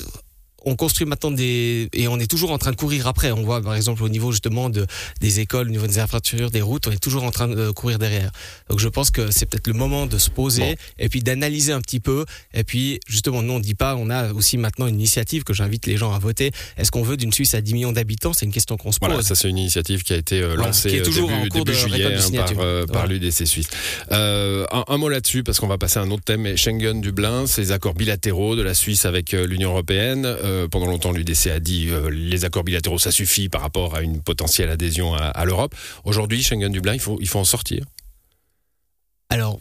on 0.67 0.75
construit 0.75 1.07
maintenant 1.07 1.31
des 1.31 1.89
et 1.93 2.07
on 2.07 2.19
est 2.19 2.29
toujours 2.29 2.51
en 2.51 2.57
train 2.57 2.71
de 2.71 2.75
courir 2.75 3.07
après. 3.07 3.31
On 3.31 3.43
voit 3.43 3.61
par 3.61 3.75
exemple 3.75 4.03
au 4.03 4.09
niveau 4.09 4.31
justement 4.31 4.69
de 4.69 4.85
des 5.21 5.39
écoles, 5.39 5.67
au 5.67 5.71
niveau 5.71 5.87
des 5.87 5.99
infrastructures, 5.99 6.51
des 6.51 6.61
routes, 6.61 6.87
on 6.87 6.91
est 6.91 7.01
toujours 7.01 7.23
en 7.23 7.31
train 7.31 7.47
de 7.47 7.71
courir 7.71 7.99
derrière. 7.99 8.31
Donc 8.69 8.79
je 8.79 8.89
pense 8.89 9.11
que 9.11 9.31
c'est 9.31 9.45
peut-être 9.45 9.67
le 9.67 9.73
moment 9.73 10.05
de 10.05 10.17
se 10.17 10.29
poser 10.29 10.77
et 10.99 11.09
puis 11.09 11.21
d'analyser 11.21 11.71
un 11.71 11.81
petit 11.81 11.99
peu. 11.99 12.25
Et 12.53 12.63
puis 12.63 12.99
justement, 13.07 13.41
nous 13.41 13.53
on 13.53 13.59
dit 13.59 13.75
pas, 13.75 13.95
on 13.95 14.09
a 14.09 14.33
aussi 14.33 14.57
maintenant 14.57 14.87
une 14.87 14.95
initiative 14.95 15.43
que 15.43 15.53
j'invite 15.53 15.85
les 15.85 15.97
gens 15.97 16.13
à 16.13 16.19
voter. 16.19 16.51
Est-ce 16.77 16.91
qu'on 16.91 17.03
veut 17.03 17.17
d'une 17.17 17.31
Suisse 17.31 17.53
à 17.53 17.61
10 17.61 17.73
millions 17.73 17.91
d'habitants? 17.91 18.33
C'est 18.33 18.45
une 18.45 18.51
question 18.51 18.77
qu'on 18.77 18.91
se 18.91 18.99
pose. 18.99 19.09
Voilà, 19.09 19.23
ça 19.23 19.35
c'est 19.35 19.49
une 19.49 19.57
initiative 19.57 20.03
qui 20.03 20.13
a 20.13 20.17
été 20.17 20.41
euh, 20.41 20.55
lancée 20.55 20.89
qui 20.89 20.95
est 20.97 21.01
toujours 21.01 21.29
début, 21.29 21.39
en 21.39 21.47
cours 21.47 21.65
début 21.65 21.77
de 21.77 21.77
juillet 21.77 22.05
hein, 22.05 22.43
par, 22.45 22.59
euh, 22.59 22.85
par 22.85 23.07
l'UDC 23.07 23.45
Suisse. 23.45 23.67
Euh, 24.11 24.65
un, 24.71 24.83
un, 24.87 24.97
mot 24.97 25.09
là-dessus 25.09 25.43
parce 25.43 25.59
qu'on 25.59 25.67
va 25.67 25.77
passer 25.77 25.99
à 25.99 26.01
un 26.01 26.11
autre 26.11 26.23
thème. 26.23 26.55
Schengen, 26.57 27.01
Dublin, 27.01 27.47
ces 27.47 27.71
accords 27.71 27.93
bilatéraux 27.93 28.55
de 28.55 28.61
la 28.61 28.73
Suisse 28.73 29.05
avec 29.05 29.33
euh, 29.33 29.45
l'Union 29.45 29.71
européenne. 29.71 30.25
Euh, 30.25 30.56
pendant 30.65 30.87
longtemps, 30.87 31.11
l'UDC 31.11 31.47
a 31.47 31.59
dit 31.59 31.89
euh, 31.89 32.09
les 32.09 32.45
accords 32.45 32.63
bilatéraux, 32.63 32.97
ça 32.97 33.11
suffit 33.11 33.49
par 33.49 33.61
rapport 33.61 33.95
à 33.95 34.01
une 34.01 34.21
potentielle 34.21 34.69
adhésion 34.69 35.13
à, 35.13 35.25
à 35.25 35.45
l'Europe. 35.45 35.75
Aujourd'hui, 36.05 36.41
Schengen-Dublin, 36.41 36.93
il 36.95 36.99
faut, 36.99 37.17
il 37.21 37.27
faut 37.27 37.39
en 37.39 37.43
sortir. 37.43 37.83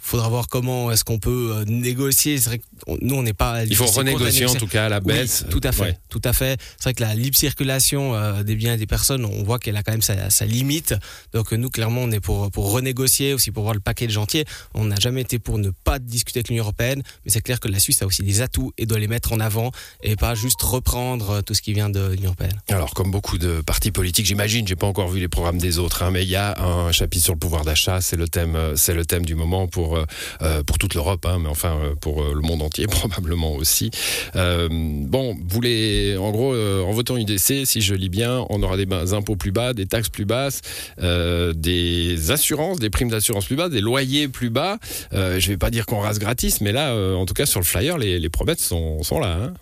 Faudra 0.06 0.28
voir 0.28 0.46
comment 0.46 0.92
est-ce 0.92 1.02
qu'on 1.02 1.18
peut 1.18 1.50
euh, 1.52 1.64
négocier. 1.64 2.38
C'est 2.38 2.50
vrai 2.50 2.58
que 2.58 2.64
nous, 3.00 3.16
on 3.16 3.24
n'est 3.24 3.32
pas. 3.32 3.64
Il 3.64 3.74
faut 3.74 3.86
renégocier 3.86 4.46
en 4.46 4.54
tout 4.54 4.68
cas 4.68 4.86
à 4.86 4.88
la 4.88 5.00
baisse. 5.00 5.44
tout 5.50 5.60
à 5.64 5.72
fait, 5.72 5.98
tout 6.08 6.20
à 6.22 6.32
fait. 6.32 6.60
C'est 6.76 6.84
vrai 6.84 6.94
que 6.94 7.02
la 7.02 7.12
libre 7.16 7.36
circulation 7.36 8.14
euh, 8.14 8.44
des 8.44 8.54
biens 8.54 8.74
et 8.74 8.76
des 8.76 8.86
personnes, 8.86 9.24
on 9.24 9.42
voit 9.42 9.58
qu'elle 9.58 9.76
a 9.76 9.82
quand 9.82 9.90
même 9.90 10.02
sa, 10.02 10.30
sa, 10.30 10.44
limite. 10.44 10.94
Donc 11.34 11.50
nous, 11.50 11.70
clairement, 11.70 12.02
on 12.02 12.12
est 12.12 12.20
pour 12.20 12.52
pour 12.52 12.70
renégocier 12.70 13.34
aussi 13.34 13.50
pour 13.50 13.64
voir 13.64 13.74
le 13.74 13.80
paquet 13.80 14.06
de 14.06 14.12
jantier. 14.12 14.44
On 14.74 14.84
n'a 14.84 14.94
jamais 14.94 15.22
été 15.22 15.40
pour 15.40 15.58
ne 15.58 15.70
pas 15.70 15.98
discuter 15.98 16.38
avec 16.38 16.50
l'Union 16.50 16.62
européenne, 16.62 17.02
mais 17.24 17.32
c'est 17.32 17.40
clair 17.40 17.58
que 17.58 17.66
la 17.66 17.80
Suisse 17.80 18.00
a 18.02 18.06
aussi 18.06 18.22
des 18.22 18.42
atouts 18.42 18.70
et 18.78 18.86
doit 18.86 19.00
les 19.00 19.08
mettre 19.08 19.32
en 19.32 19.40
avant 19.40 19.72
et 20.04 20.14
pas 20.14 20.36
juste 20.36 20.62
reprendre 20.62 21.30
euh, 21.30 21.42
tout 21.42 21.54
ce 21.54 21.62
qui 21.62 21.72
vient 21.72 21.90
de 21.90 22.10
l'Union 22.10 22.26
européenne. 22.26 22.60
Alors, 22.68 22.94
comme 22.94 23.10
beaucoup 23.10 23.38
de 23.38 23.60
partis 23.60 23.90
politiques, 23.90 24.26
j'imagine, 24.26 24.68
j'ai 24.68 24.76
pas 24.76 24.86
encore 24.86 25.08
vu 25.08 25.18
les 25.18 25.26
programmes 25.26 25.58
des 25.58 25.80
autres, 25.80 26.04
hein, 26.04 26.12
mais 26.12 26.22
il 26.22 26.28
y 26.28 26.36
a 26.36 26.62
un 26.62 26.92
chapitre 26.92 27.24
sur 27.24 27.32
le 27.32 27.40
pouvoir 27.40 27.64
d'achat. 27.64 28.00
C'est 28.00 28.14
le 28.14 28.28
thème, 28.28 28.56
c'est 28.76 28.94
le 28.94 29.04
thème 29.04 29.24
du 29.24 29.34
moment 29.34 29.66
pour, 29.66 29.95
euh, 30.42 30.62
pour 30.62 30.78
toute 30.78 30.94
l'Europe, 30.94 31.24
hein, 31.26 31.38
mais 31.40 31.48
enfin 31.48 31.76
euh, 31.82 31.94
pour 31.94 32.22
euh, 32.22 32.34
le 32.34 32.40
monde 32.40 32.62
entier 32.62 32.86
probablement 32.90 33.54
aussi. 33.54 33.90
Euh, 34.34 34.68
bon, 34.70 35.34
vous 35.34 35.48
voulez, 35.48 36.16
en 36.18 36.30
gros, 36.30 36.54
euh, 36.54 36.82
en 36.82 36.92
votant 36.92 37.16
UDC, 37.16 37.64
si 37.64 37.80
je 37.80 37.94
lis 37.94 38.08
bien, 38.08 38.44
on 38.50 38.62
aura 38.62 38.76
des 38.76 38.86
impôts 39.14 39.36
plus 39.36 39.52
bas, 39.52 39.72
des 39.72 39.86
taxes 39.86 40.08
plus 40.08 40.24
basses, 40.24 40.60
euh, 41.02 41.52
des 41.52 42.30
assurances, 42.30 42.78
des 42.78 42.90
primes 42.90 43.10
d'assurance 43.10 43.46
plus 43.46 43.56
basses, 43.56 43.70
des 43.70 43.80
loyers 43.80 44.28
plus 44.28 44.50
bas. 44.50 44.78
je 45.12 45.46
vais 45.48 45.56
pas 45.56 45.70
dire 45.70 45.86
qu'on 45.86 46.00
rase 46.00 46.18
gratis, 46.18 46.60
mais 46.60 46.72
là, 46.72 46.94
en 47.16 47.26
tout 47.26 47.34
cas 47.34 47.46
sur 47.46 47.60
le 47.60 47.66
flyer, 47.66 47.98
les, 47.98 48.18
les 48.18 48.28
promesses 48.28 48.60
sont, 48.60 49.02
sont 49.02 49.20
là. 49.20 49.38
Hein. 49.40 49.54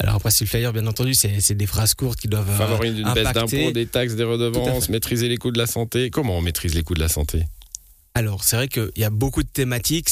Alors 0.00 0.14
après, 0.14 0.30
sur 0.30 0.44
le 0.44 0.48
flyer, 0.48 0.72
bien 0.72 0.86
entendu, 0.86 1.12
c'est 1.14 1.54
des 1.54 1.66
phrases 1.66 1.94
courtes 1.94 2.18
qui 2.18 2.28
doivent 2.28 2.50
favoriser 2.50 3.00
une 3.00 3.12
baisse 3.12 3.32
d'impôts, 3.34 3.70
des 3.70 3.86
taxes, 3.86 4.14
des 4.14 4.24
redevances, 4.24 4.88
maîtriser 4.88 5.28
les 5.28 5.36
coûts 5.36 5.50
de 5.50 5.58
la 5.58 5.66
santé. 5.66 6.10
Comment 6.10 6.38
on 6.38 6.40
maîtrise 6.40 6.74
les 6.74 6.82
coûts 6.82 6.94
de 6.94 7.00
la 7.00 7.08
santé? 7.08 7.44
Alors, 8.14 8.44
c'est 8.44 8.56
vrai 8.56 8.68
qu'il 8.68 8.90
y 8.96 9.04
a 9.04 9.10
beaucoup 9.10 9.42
de 9.42 9.48
thématiques. 9.48 10.08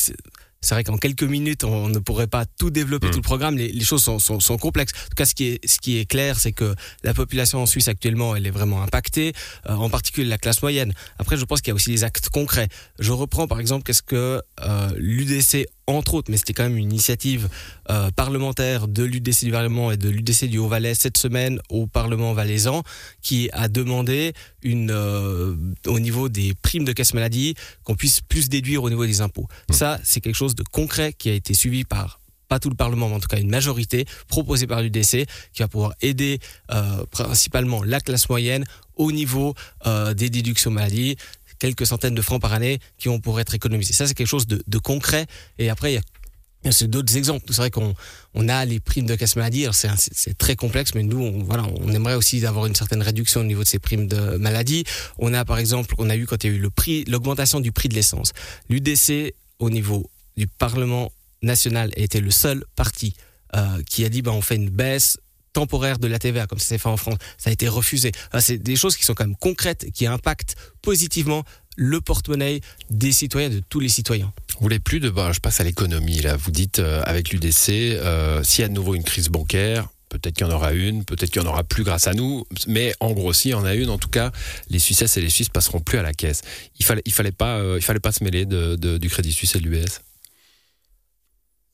C'est 0.61 0.75
vrai 0.75 0.83
qu'en 0.83 0.97
quelques 0.99 1.23
minutes, 1.23 1.63
on 1.63 1.89
ne 1.89 1.99
pourrait 1.99 2.27
pas 2.27 2.45
tout 2.45 2.71
développer, 2.71 3.09
mmh. 3.09 3.11
tout 3.11 3.19
le 3.19 3.23
programme. 3.23 3.57
Les, 3.57 3.71
les 3.71 3.85
choses 3.85 4.03
sont, 4.03 4.19
sont, 4.19 4.41
sont, 4.41 4.57
complexes. 4.57 4.93
En 4.93 5.09
tout 5.11 5.15
cas, 5.17 5.25
ce 5.25 5.35
qui 5.35 5.45
est, 5.45 5.69
ce 5.69 5.79
qui 5.79 5.99
est 5.99 6.05
clair, 6.05 6.39
c'est 6.39 6.53
que 6.53 6.75
la 7.05 7.15
population 7.15 7.63
en 7.63 7.67
Suisse 7.67 7.87
actuellement, 7.87 8.35
elle 8.35 8.47
est 8.47 8.51
vraiment 8.51 8.83
impactée, 8.83 9.33
euh, 9.69 9.75
en 9.75 9.89
particulier 9.89 10.27
la 10.27 10.39
classe 10.39 10.61
moyenne. 10.63 10.95
Après, 11.19 11.37
je 11.37 11.45
pense 11.45 11.61
qu'il 11.61 11.71
y 11.71 11.73
a 11.73 11.75
aussi 11.75 11.91
des 11.91 12.03
actes 12.03 12.29
concrets. 12.29 12.69
Je 12.99 13.13
reprends 13.13 13.47
par 13.47 13.61
exemple, 13.61 13.85
qu'est-ce 13.85 14.03
que 14.03 14.43
euh, 14.61 14.91
l'UDC 14.97 15.69
entre 15.89 16.15
autres, 16.15 16.31
mais 16.31 16.37
c'était 16.37 16.53
quand 16.53 16.65
même 16.65 16.77
une 16.77 16.93
initiative 16.93 17.49
euh, 17.91 18.11
parlementaire 18.11 18.89
de 18.89 19.03
l'UDC 19.03 19.45
du 19.45 19.51
Parlement 19.51 19.91
et 19.91 19.97
de 19.97 20.09
l'UDC 20.09 20.45
du 20.45 20.59
Haut-Valais 20.59 20.95
cette 20.95 21.17
semaine 21.17 21.61
au 21.71 21.87
Parlement 21.87 22.35
valaisan, 22.35 22.83
qui 23.23 23.49
a 23.53 23.69
demandé 23.69 24.35
une, 24.63 24.91
euh, 24.91 25.57
au 25.87 25.99
niveau 25.99 26.29
des 26.29 26.55
primes 26.63 26.85
de 26.85 26.93
caisse 26.93 27.15
maladie 27.15 27.55
qu'on 27.85 27.95
puisse 27.95 28.21
plus 28.21 28.49
déduire 28.49 28.83
au 28.83 28.91
niveau 28.91 29.07
des 29.07 29.21
impôts. 29.21 29.49
Mmh. 29.69 29.73
Ça, 29.73 29.99
c'est 30.05 30.21
quelque 30.21 30.37
chose 30.37 30.55
de 30.55 30.63
concret 30.63 31.13
qui 31.17 31.31
a 31.31 31.33
été 31.33 31.55
suivi 31.55 31.85
par 31.85 32.21
pas 32.49 32.59
tout 32.59 32.71
le 32.71 32.75
Parlement, 32.75 33.09
mais 33.09 33.17
en 33.17 33.21
tout 33.21 33.29
cas 33.29 33.39
une 33.39 33.51
majorité 33.51 34.07
proposée 34.27 34.67
par 34.67 34.83
l'UDC 34.83 35.27
qui 35.53 35.61
va 35.61 35.69
pouvoir 35.69 35.93
aider 36.01 36.41
euh, 36.73 37.05
principalement 37.11 37.83
la 37.85 38.01
classe 38.01 38.29
moyenne 38.29 38.65
au 38.97 39.13
niveau 39.13 39.55
euh, 39.87 40.15
des 40.15 40.31
déductions 40.31 40.71
maladie 40.71 41.17
quelques 41.59 41.87
centaines 41.87 42.15
de 42.15 42.23
francs 42.23 42.41
par 42.41 42.53
année 42.53 42.79
qui 42.99 43.09
vont 43.09 43.21
pour 43.21 43.41
être 43.41 43.55
économisés. 43.55 43.93
Ça, 43.93 44.07
c'est 44.07 44.15
quelque 44.15 44.27
chose 44.27 44.47
de, 44.47 44.79
concret. 44.79 45.27
Et 45.59 45.71
après, 45.71 45.93
il 45.93 45.95
y 45.97 46.69
a 46.69 46.87
d'autres 46.87 47.17
exemples. 47.17 47.45
C'est 47.49 47.57
vrai 47.57 47.71
qu'on 47.71 47.95
on 48.35 48.49
a 48.49 48.65
les 48.65 48.81
primes 48.81 49.07
de 49.07 49.15
casse 49.15 49.37
maladie. 49.37 49.67
C'est 49.73 50.37
très 50.39 50.57
complexe, 50.57 50.95
mais 50.95 51.03
nous, 51.03 51.21
on, 51.21 51.43
voilà, 51.43 51.67
on 51.81 51.93
aimerait 51.93 52.15
aussi 52.15 52.45
avoir 52.47 52.67
une 52.67 52.75
certaine 52.75 53.03
réduction 53.03 53.41
au 53.41 53.45
niveau 53.45 53.63
de 53.63 53.69
ces 53.69 53.79
primes 53.79 54.07
de 54.07 54.37
maladie. 54.37 54.85
On 55.19 55.35
a, 55.35 55.45
par 55.45 55.59
exemple, 55.59 55.95
on 55.99 56.11
a 56.11 56.17
eu 56.17 56.27
quand 56.27 56.45
il 56.45 56.51
y 56.51 56.55
a 56.55 56.57
eu 56.57 57.05
l'augmentation 57.09 57.61
du 57.61 57.73
prix 57.73 57.89
de 57.89 57.95
l'essence. 57.95 58.33
L'UDC, 58.69 59.35
au 59.59 59.71
niveau 59.71 60.09
du 60.37 60.47
Parlement 60.47 61.13
national, 61.43 61.91
était 61.97 62.21
le 62.21 62.31
seul 62.31 62.65
parti 62.77 63.15
euh, 63.57 63.83
qui 63.87 64.05
a 64.05 64.09
dit, 64.09 64.23
ben, 64.23 64.33
on 64.33 64.43
fait 64.43 64.57
une 64.57 64.71
baisse 64.71 65.19
temporaire 65.53 65.99
de 65.99 66.07
la 66.07 66.19
TVA, 66.19 66.47
comme 66.47 66.59
ça 66.59 66.67
s'est 66.67 66.79
fait 66.79 66.89
en 66.89 66.97
France. 66.97 67.17
Ça 67.37 67.51
a 67.51 67.53
été 67.53 67.69
refusé. 67.69 68.13
Enfin, 68.29 68.41
c'est 68.41 68.59
des 68.59 68.77
choses 68.77 68.97
qui 68.97 69.05
sont 69.05 69.15
quand 69.15 69.25
même 69.25 69.37
concrètes, 69.37 69.87
qui 69.93 70.07
impactent 70.07 70.57
positivement 70.83 71.45
le 71.77 72.01
porte-monnaie 72.01 72.61
des 72.91 73.13
citoyens, 73.13 73.51
de 73.51 73.61
tous 73.61 73.79
les 73.79 73.89
citoyens. 73.89 74.33
Vous 74.55 74.63
voulez 74.63 74.81
plus 74.81 74.99
de, 74.99 75.11
bah, 75.11 75.31
je 75.33 75.39
passe 75.39 75.61
à 75.61 75.65
l'économie 75.65 76.21
là. 76.21 76.37
Vous 76.37 76.51
dites 76.51 76.81
euh, 76.81 77.01
avec 77.05 77.31
l'UDC, 77.31 77.69
euh, 77.71 78.43
s'il 78.43 78.63
y 78.63 78.65
a 78.65 78.69
de 78.69 78.75
nouveau 78.75 78.97
une 78.97 79.05
crise 79.05 79.29
bancaire, 79.29 79.89
peut-être 80.09 80.35
qu'il 80.35 80.47
y 80.47 80.51
en 80.51 80.53
aura 80.53 80.73
une, 80.73 81.05
peut-être 81.05 81.31
qu'il 81.31 81.41
y 81.41 81.45
en 81.45 81.49
aura 81.49 81.63
plus 81.63 81.85
grâce 81.85 82.09
à 82.09 82.15
nous, 82.15 82.45
mais 82.67 82.93
en 82.99 83.13
gros, 83.13 83.33
s'il 83.33 83.53
y 83.53 83.55
en 83.55 83.65
a 83.65 83.75
une, 83.75 83.91
en 83.91 83.99
tout 83.99 84.09
cas, 84.09 84.33
les 84.71 84.81
Suisses 84.81 85.17
et 85.17 85.21
les 85.21 85.31
Suisses 85.31 85.51
passeront 85.51 85.81
plus 85.81 85.99
à 85.99 86.03
la 86.03 86.13
caisse. 86.13 86.43
Il 86.81 86.85
fallait, 86.85 87.03
il 87.05 87.13
fallait 87.13 87.33
pas, 87.33 87.59
euh, 87.59 87.77
il 87.79 87.83
fallait 87.83 88.01
pas 88.01 88.13
se 88.13 88.25
mêler 88.25 88.45
de, 88.45 88.75
de, 88.75 88.99
du 88.99 89.09
Crédit 89.09 89.33
Suisse 89.33 89.55
et 89.55 89.61
de 89.61 89.65
l'UBS. 89.69 90.01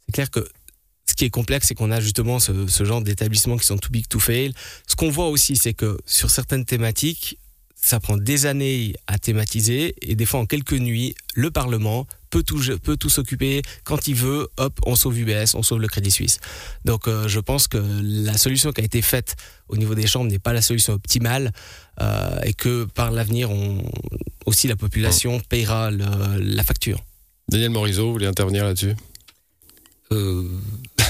C'est 0.07 0.13
clair 0.13 0.31
que 0.31 0.47
ce 1.07 1.15
qui 1.15 1.25
est 1.25 1.31
complexe, 1.31 1.69
c'est 1.69 1.75
qu'on 1.75 1.91
a 1.91 2.01
justement 2.01 2.39
ce, 2.39 2.67
ce 2.67 2.85
genre 2.85 3.03
d'établissements 3.03 3.57
qui 3.57 3.67
sont 3.67 3.79
too 3.79 3.91
big 3.91 4.09
to 4.09 4.19
fail. 4.19 4.53
Ce 4.87 4.97
qu'on 4.97 5.11
voit 5.11 5.29
aussi, 5.29 5.57
c'est 5.57 5.75
que 5.75 5.99
sur 6.07 6.31
certaines 6.31 6.65
thématiques, 6.65 7.39
ça 7.85 8.01
prend 8.01 8.17
des 8.17 8.47
années 8.47 8.95
à 9.07 9.19
thématiser 9.19 9.95
et 10.01 10.15
des 10.15 10.25
fois 10.25 10.41
en 10.41 10.47
quelques 10.47 10.73
nuits, 10.73 11.15
le 11.35 11.51
Parlement 11.51 12.07
peut 12.31 12.43
tout, 12.43 12.59
peut 12.83 12.97
tout 12.97 13.11
s'occuper 13.11 13.61
quand 13.85 14.09
il 14.09 14.15
veut. 14.15 14.49
Hop, 14.57 14.81
on 14.87 14.95
sauve 14.95 15.19
UBS, 15.19 15.55
on 15.55 15.63
sauve 15.63 15.81
le 15.81 15.89
Crédit 15.89 16.11
Suisse. 16.11 16.39
Donc 16.87 17.07
euh, 17.07 17.29
je 17.29 17.41
pense 17.41 17.69
que 17.69 17.77
la 18.03 18.39
solution 18.39 18.73
qui 18.73 18.81
a 18.81 18.85
été 18.85 19.03
faite 19.03 19.37
au 19.69 19.77
niveau 19.77 19.95
des 19.95 20.07
chambres 20.07 20.31
n'est 20.31 20.39
pas 20.39 20.55
la 20.55 20.63
solution 20.63 20.95
optimale 20.95 21.53
euh, 22.01 22.41
et 22.45 22.55
que 22.55 22.85
par 22.85 23.11
l'avenir, 23.11 23.51
aussi 24.47 24.67
la 24.67 24.77
population 24.77 25.41
payera 25.41 25.91
le, 25.91 26.07
la 26.39 26.65
facture. 26.65 27.01
Daniel 27.51 27.71
Morisot, 27.71 28.07
vous 28.07 28.13
voulez 28.13 28.27
intervenir 28.27 28.65
là-dessus? 28.65 28.95
Euh, 30.13 30.49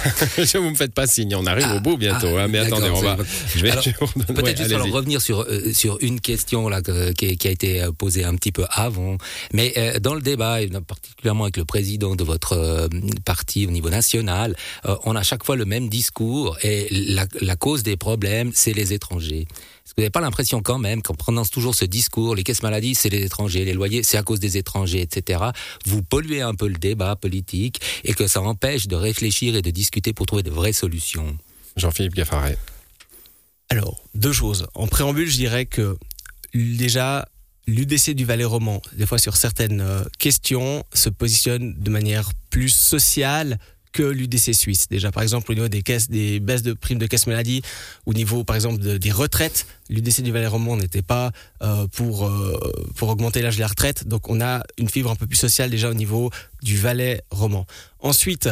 vous 0.54 0.70
me 0.70 0.74
faites 0.74 0.94
pas 0.94 1.06
signe, 1.06 1.34
on 1.34 1.46
arrive 1.46 1.66
Ah, 1.68 1.76
au 1.76 1.80
bout 1.80 1.96
bientôt. 1.96 2.36
ah, 2.36 2.42
hein, 2.44 2.48
mais 2.48 2.58
attendez, 2.58 2.88
on 2.94 3.00
va. 3.00 3.16
Peut-être 3.16 4.42
ouais, 4.42 4.56
juste 4.56 4.72
alors 4.72 4.90
revenir 4.90 5.20
sur 5.20 5.40
euh, 5.42 5.72
sur 5.72 5.98
une 6.00 6.20
question 6.20 6.68
là 6.68 6.82
que- 6.82 7.12
qui, 7.12 7.36
qui 7.36 7.48
a 7.48 7.50
été 7.50 7.82
euh, 7.82 7.92
posée 7.92 8.24
un 8.24 8.34
petit 8.36 8.52
peu 8.52 8.64
avant, 8.70 9.16
mais 9.52 9.72
euh, 9.76 9.98
dans 9.98 10.14
le 10.14 10.20
débat, 10.20 10.62
et 10.62 10.68
particulièrement 10.68 11.44
avec 11.44 11.56
le 11.56 11.64
président 11.64 12.14
de 12.16 12.24
votre 12.24 12.52
euh, 12.54 12.88
parti 13.24 13.66
au 13.66 13.70
niveau 13.70 13.90
national, 13.90 14.56
euh, 14.86 14.96
on 15.04 15.16
a 15.16 15.22
chaque 15.22 15.44
fois 15.44 15.56
le 15.56 15.64
même 15.64 15.88
discours 15.88 16.56
et 16.62 16.88
la, 16.90 17.26
la 17.40 17.56
cause 17.56 17.82
des 17.82 17.96
problèmes, 17.96 18.50
c'est 18.54 18.72
les 18.72 18.92
étrangers. 18.92 19.46
Est-ce 19.84 19.92
que 19.92 20.00
vous 20.00 20.02
n'avez 20.02 20.10
pas 20.10 20.22
l'impression 20.22 20.62
quand 20.62 20.78
même 20.78 21.02
qu'en 21.02 21.12
prenant 21.12 21.44
toujours 21.44 21.74
ce 21.74 21.84
discours, 21.84 22.34
les 22.34 22.42
caisses 22.42 22.62
maladies, 22.62 22.94
c'est 22.94 23.10
les 23.10 23.22
étrangers, 23.22 23.66
les 23.66 23.74
loyers, 23.74 24.02
c'est 24.02 24.16
à 24.16 24.22
cause 24.22 24.40
des 24.40 24.56
étrangers, 24.56 25.02
etc., 25.02 25.44
vous 25.84 26.02
polluez 26.02 26.40
un 26.40 26.54
peu 26.54 26.68
le 26.68 26.78
débat 26.78 27.16
politique 27.16 27.82
et 28.02 28.14
que 28.14 28.26
ça 28.26 28.40
empêche 28.40 28.86
de 28.86 28.96
réfléchir 28.96 29.54
et 29.56 29.60
de 29.60 29.70
discuter 29.70 30.14
pour 30.14 30.24
trouver 30.24 30.42
de 30.42 30.50
vraies 30.50 30.72
solutions? 30.72 31.36
Jean-Philippe 31.76 32.14
Gaffaret. 32.14 32.56
Alors, 33.68 34.02
deux 34.14 34.32
choses. 34.32 34.66
En 34.74 34.86
préambule, 34.86 35.28
je 35.28 35.36
dirais 35.36 35.66
que 35.66 35.98
déjà, 36.54 37.28
l'UDC 37.66 38.12
du 38.12 38.24
Valais 38.24 38.44
roman, 38.44 38.80
des 38.94 39.06
fois 39.06 39.18
sur 39.18 39.36
certaines 39.36 39.82
euh, 39.82 40.04
questions, 40.18 40.84
se 40.94 41.10
positionne 41.10 41.74
de 41.78 41.90
manière 41.90 42.30
plus 42.48 42.70
sociale 42.70 43.58
que 43.94 44.02
l'UDC 44.02 44.52
suisse. 44.52 44.88
Déjà, 44.90 45.10
par 45.10 45.22
exemple, 45.22 45.50
au 45.50 45.54
niveau 45.54 45.68
des 45.68 45.82
baisses 46.40 46.62
de 46.62 46.72
primes 46.74 46.98
de 46.98 47.06
caisse 47.06 47.26
maladie, 47.26 47.62
au 48.04 48.12
niveau, 48.12 48.44
par 48.44 48.56
exemple, 48.56 48.78
de- 48.82 48.98
des 48.98 49.10
retraites, 49.12 49.66
l'UDC 49.88 50.20
du 50.22 50.32
Valais 50.32 50.48
roman 50.48 50.76
n'était 50.76 51.00
pas 51.00 51.30
euh, 51.62 51.86
pour, 51.86 52.26
euh, 52.26 52.58
pour 52.96 53.08
augmenter 53.08 53.40
l'âge 53.40 53.54
de 53.56 53.60
la 53.60 53.68
retraite. 53.68 54.06
Donc, 54.06 54.28
on 54.28 54.40
a 54.42 54.62
une 54.76 54.88
fibre 54.90 55.10
un 55.10 55.16
peu 55.16 55.26
plus 55.26 55.36
sociale 55.38 55.70
déjà 55.70 55.88
au 55.88 55.94
niveau 55.94 56.30
du 56.62 56.76
Valais 56.76 57.22
roman. 57.30 57.64
Ensuite, 58.00 58.50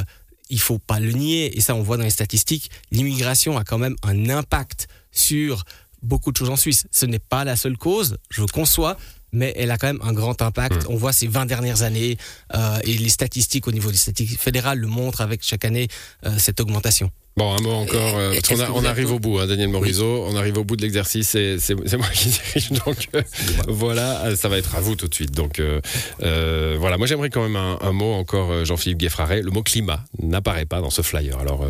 il 0.49 0.61
faut 0.61 0.79
pas 0.79 1.01
le 1.01 1.13
nier, 1.13 1.57
et 1.57 1.61
ça 1.61 1.75
on 1.75 1.83
voit 1.83 1.97
dans 1.97 2.05
les 2.05 2.11
statistiques, 2.11 2.71
l'immigration 2.93 3.59
a 3.59 3.65
quand 3.65 3.79
même 3.79 3.97
un 4.03 4.29
impact 4.31 4.87
sur 5.11 5.65
beaucoup 6.03 6.31
de 6.31 6.37
choses 6.37 6.51
en 6.51 6.57
Suisse. 6.57 6.87
Ce 6.93 7.05
n'est 7.07 7.19
pas 7.19 7.45
la 7.45 7.57
seule 7.57 7.77
cause, 7.77 8.17
je 8.31 8.43
conçois, 8.45 8.97
mais 9.33 9.53
elle 9.57 9.71
a 9.71 9.79
quand 9.79 9.87
même 9.87 10.01
un 10.03 10.13
grand 10.13 10.41
impact. 10.43 10.87
On 10.89 10.97
voit 10.97 11.13
ces 11.13 11.27
20 11.27 11.47
dernières 11.47 11.83
années, 11.83 12.17
euh, 12.55 12.79
et 12.85 12.93
les 12.95 13.09
statistiques 13.09 13.67
au 13.69 13.73
niveau 13.73 13.91
des 13.91 13.97
statistiques 13.97 14.41
fédérales 14.41 14.79
le 14.79 14.87
montrent 14.87 15.21
avec 15.21 15.41
chaque 15.43 15.65
année 15.65 15.89
euh, 16.27 16.31
cette 16.39 16.61
augmentation. 16.61 17.11
Bon, 17.35 17.51
un 17.57 17.63
mot 17.63 17.71
encore. 17.71 18.15
euh, 18.19 18.35
parce 18.47 18.61
a- 18.61 18.71
on 18.75 18.85
arrive 18.85 19.11
au 19.11 19.19
bout, 19.19 19.39
hein, 19.39 19.47
Daniel 19.47 19.69
Morisot. 19.71 20.27
On 20.29 20.37
arrive 20.37 20.59
au 20.59 20.65
bout 20.65 20.77
de 20.77 20.83
l'exercice. 20.83 21.31
C'est 21.31 21.97
moi 21.97 22.07
qui 22.13 22.29
dirige. 22.29 22.73
Donc 22.85 23.09
euh, 23.15 23.23
voilà, 23.69 24.37
ça 24.37 24.51
va 24.51 24.59
être 24.59 24.77
à 24.77 24.81
vous 24.83 24.97
tout 24.97 25.09
de 25.09 25.15
suite. 25.15 25.31
Donc 25.33 25.59
euh, 25.59 26.77
voilà, 26.79 26.99
moi 26.99 27.07
j'aimerais 27.07 27.31
quand 27.31 27.43
même 27.43 27.57
un, 27.57 27.79
un 27.81 27.93
mot 27.93 28.13
encore, 28.13 28.67
Jean-Philippe 28.67 28.99
Gueffraret. 28.99 29.41
Le 29.41 29.51
mot 29.51 29.63
climat 29.63 30.05
n'apparaît 30.21 30.67
pas 30.67 30.83
dans 30.83 30.91
ce 30.91 31.01
flyer. 31.01 31.39
Alors 31.39 31.65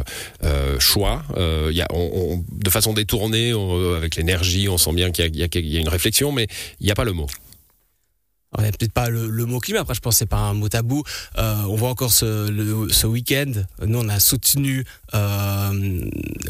choix, 0.81 1.23
il 1.37 1.77
y 1.77 1.81
a, 1.83 1.87
on, 1.93 2.11
on- 2.41 2.45
de 2.53 2.71
façon 2.71 2.93
détournée, 2.93 3.53
avec 3.97 4.17
l'énergie, 4.17 4.69
on 4.69 4.79
sent 4.79 4.93
bien 4.95 5.11
y, 5.11 5.23
y 5.43 5.49
qu'il 5.49 5.67
y 5.67 5.77
a 5.77 5.81
une 5.81 5.89
réflexion, 5.89 6.33
mais 6.33 6.49
il 6.81 6.87
n'y 6.87 6.91
a 6.93 6.97
pas 6.97 7.05
le 7.05 7.13
mot. 7.13 7.29
Alors, 8.53 8.65
il 8.67 8.69
n'y 8.69 8.69
a 8.69 8.73
peut-être 8.73 8.93
pas 8.93 9.09
le, 9.09 9.29
le 9.29 9.47
mot 9.47 9.61
climat, 9.61 9.81
après 9.81 9.95
je 9.95 10.01
pense 10.01 10.15
que 10.15 10.19
c'est 10.19 10.27
pas 10.27 10.37
un 10.37 10.55
mot 10.55 10.69
tabou. 10.69 11.03
Euh, 11.39 11.55
on 11.69 11.75
voit 11.77 11.89
encore 11.89 12.13
ce, 12.13 12.87
ce 12.91 13.07
week-end, 13.07 13.53
nous 13.87 13.99
on 13.99 14.09
a 14.09 14.21
soutenu 14.21 14.85
euh, 15.15 15.71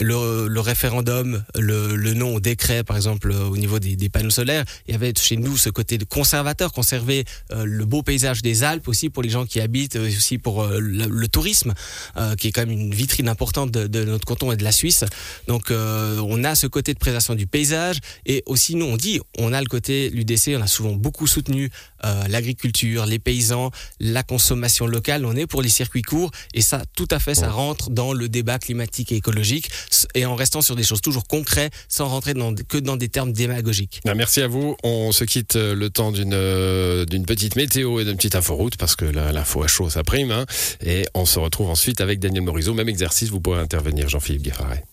le, 0.01 0.49
le 0.49 0.61
référendum, 0.61 1.45
le, 1.57 1.95
le 1.95 2.15
non 2.15 2.35
au 2.35 2.41
décret 2.41 2.83
par 2.85 2.97
exemple 2.97 3.31
au 3.33 3.57
niveau 3.57 3.79
des, 3.79 3.97
des 3.97 4.09
panneaux 4.09 4.31
solaires. 4.31 4.65
Il 4.89 4.93
y 4.93 4.95
avait 4.95 5.13
chez 5.17 5.37
nous 5.37 5.57
ce 5.57 5.71
côté 5.71 5.97
de 5.99 6.05
conservateur, 6.05 6.73
conserver 6.73 7.25
euh, 7.53 7.65
le 7.65 7.85
beau 7.85 8.03
paysage 8.03 8.43
des 8.43 8.65
Alpes 8.65 8.89
aussi 8.89 9.09
pour 9.09 9.23
les 9.23 9.31
gens 9.31 9.47
qui 9.47 9.61
habitent, 9.61 9.97
euh, 9.97 10.09
aussi 10.09 10.39
pour 10.39 10.63
euh, 10.63 10.79
le, 10.81 11.29
tourisme, 11.29 11.73
euh, 12.17 12.35
qui 12.35 12.49
est 12.49 12.53
quand 12.53 12.67
même 12.67 12.71
une 12.79 12.95
vitrine 12.95 13.29
importante 13.29 13.71
de, 13.71 13.87
de 13.87 14.05
notre 14.05 14.25
canton 14.27 14.53
et 14.53 14.57
de 14.57 14.65
la 14.65 14.73
Suisse. 14.73 15.05
Donc 15.47 15.71
on 15.71 16.45
a 16.45 16.55
ce 16.55 16.67
côté 16.67 16.95
de 16.95 16.99
préservation 16.99 17.35
du 17.35 17.47
paysage 17.47 17.99
et 18.27 18.43
aussi 18.47 18.75
nous 18.75 18.87
on 18.87 18.97
dit, 18.97 19.21
on 19.39 19.53
a 19.53 19.61
le 19.61 19.67
côté 19.67 20.11
l'UDC, 20.11 20.55
on 20.57 20.63
a 20.63 20.67
souvent 20.67 20.93
beaucoup 20.93 21.27
soutenu 21.27 21.71
euh, 22.05 22.27
l'agriculture, 22.29 23.07
les 23.07 23.19
paysans, 23.19 23.71
la 24.01 24.23
consommation 24.23 24.87
locale. 24.87 25.25
On 25.25 25.37
est 25.37 25.47
pour 25.47 25.63
les 25.63 25.69
circuits 25.69 26.03
courts 26.03 26.31
et 26.55 26.63
ça, 26.63 26.83
tout 26.97 27.09
à 27.11 27.19
fait, 27.19 27.35
ça 27.35 27.51
rentre 27.51 27.91
dans 27.91 28.13
le 28.13 28.29
débat 28.29 28.59
climatique 28.59 29.13
et 29.13 29.17
écologique 29.17 29.71
et 30.15 30.27
en 30.27 30.35
restant 30.35 30.63
sur 30.63 30.77
des 30.77 30.83
choses 30.83 31.01
toujours 31.01 31.25
concrètes, 31.25 31.73
sans 31.89 32.09
rentrer 32.09 32.35
dans, 32.35 32.55
que 32.55 32.79
dans 32.79 32.97
des 32.97 33.09
termes 33.09 33.33
démagogiques. 33.33 34.01
Ben, 34.05 34.15
merci 34.15 34.41
à 34.41 34.49
vous. 34.49 34.77
On 34.83 35.13
se 35.13 35.25
quitte 35.25 35.57
euh, 35.57 35.75
le 35.75 35.91
temps 35.91 36.13
d'une 36.13 36.35
euh, 36.35 37.05
d'une 37.05 37.25
petite 37.27 37.57
météo 37.57 38.01
et 38.01 38.05
d'une 38.05 38.17
petite 38.17 38.37
inforoute 38.37 38.77
parce 38.77 38.97
que 38.97 39.05
l'info 39.05 39.63
à 39.63 39.67
chaud 39.69 39.91
ça 39.91 40.03
prime. 40.03 40.31
hein. 40.31 40.47
et 40.85 41.05
on 41.15 41.25
se 41.25 41.39
retrouve 41.39 41.69
ensuite 41.71 42.01
avec 42.01 42.21
Daniel 42.21 42.43
Morisot. 42.43 42.75
Même 42.75 42.89
exercice, 42.89 43.31
vous 43.31 43.41
pourrez 43.41 43.61
intervenir, 43.61 44.09
Jean-Philippe 44.09 44.43
Gueffaret. 44.43 44.85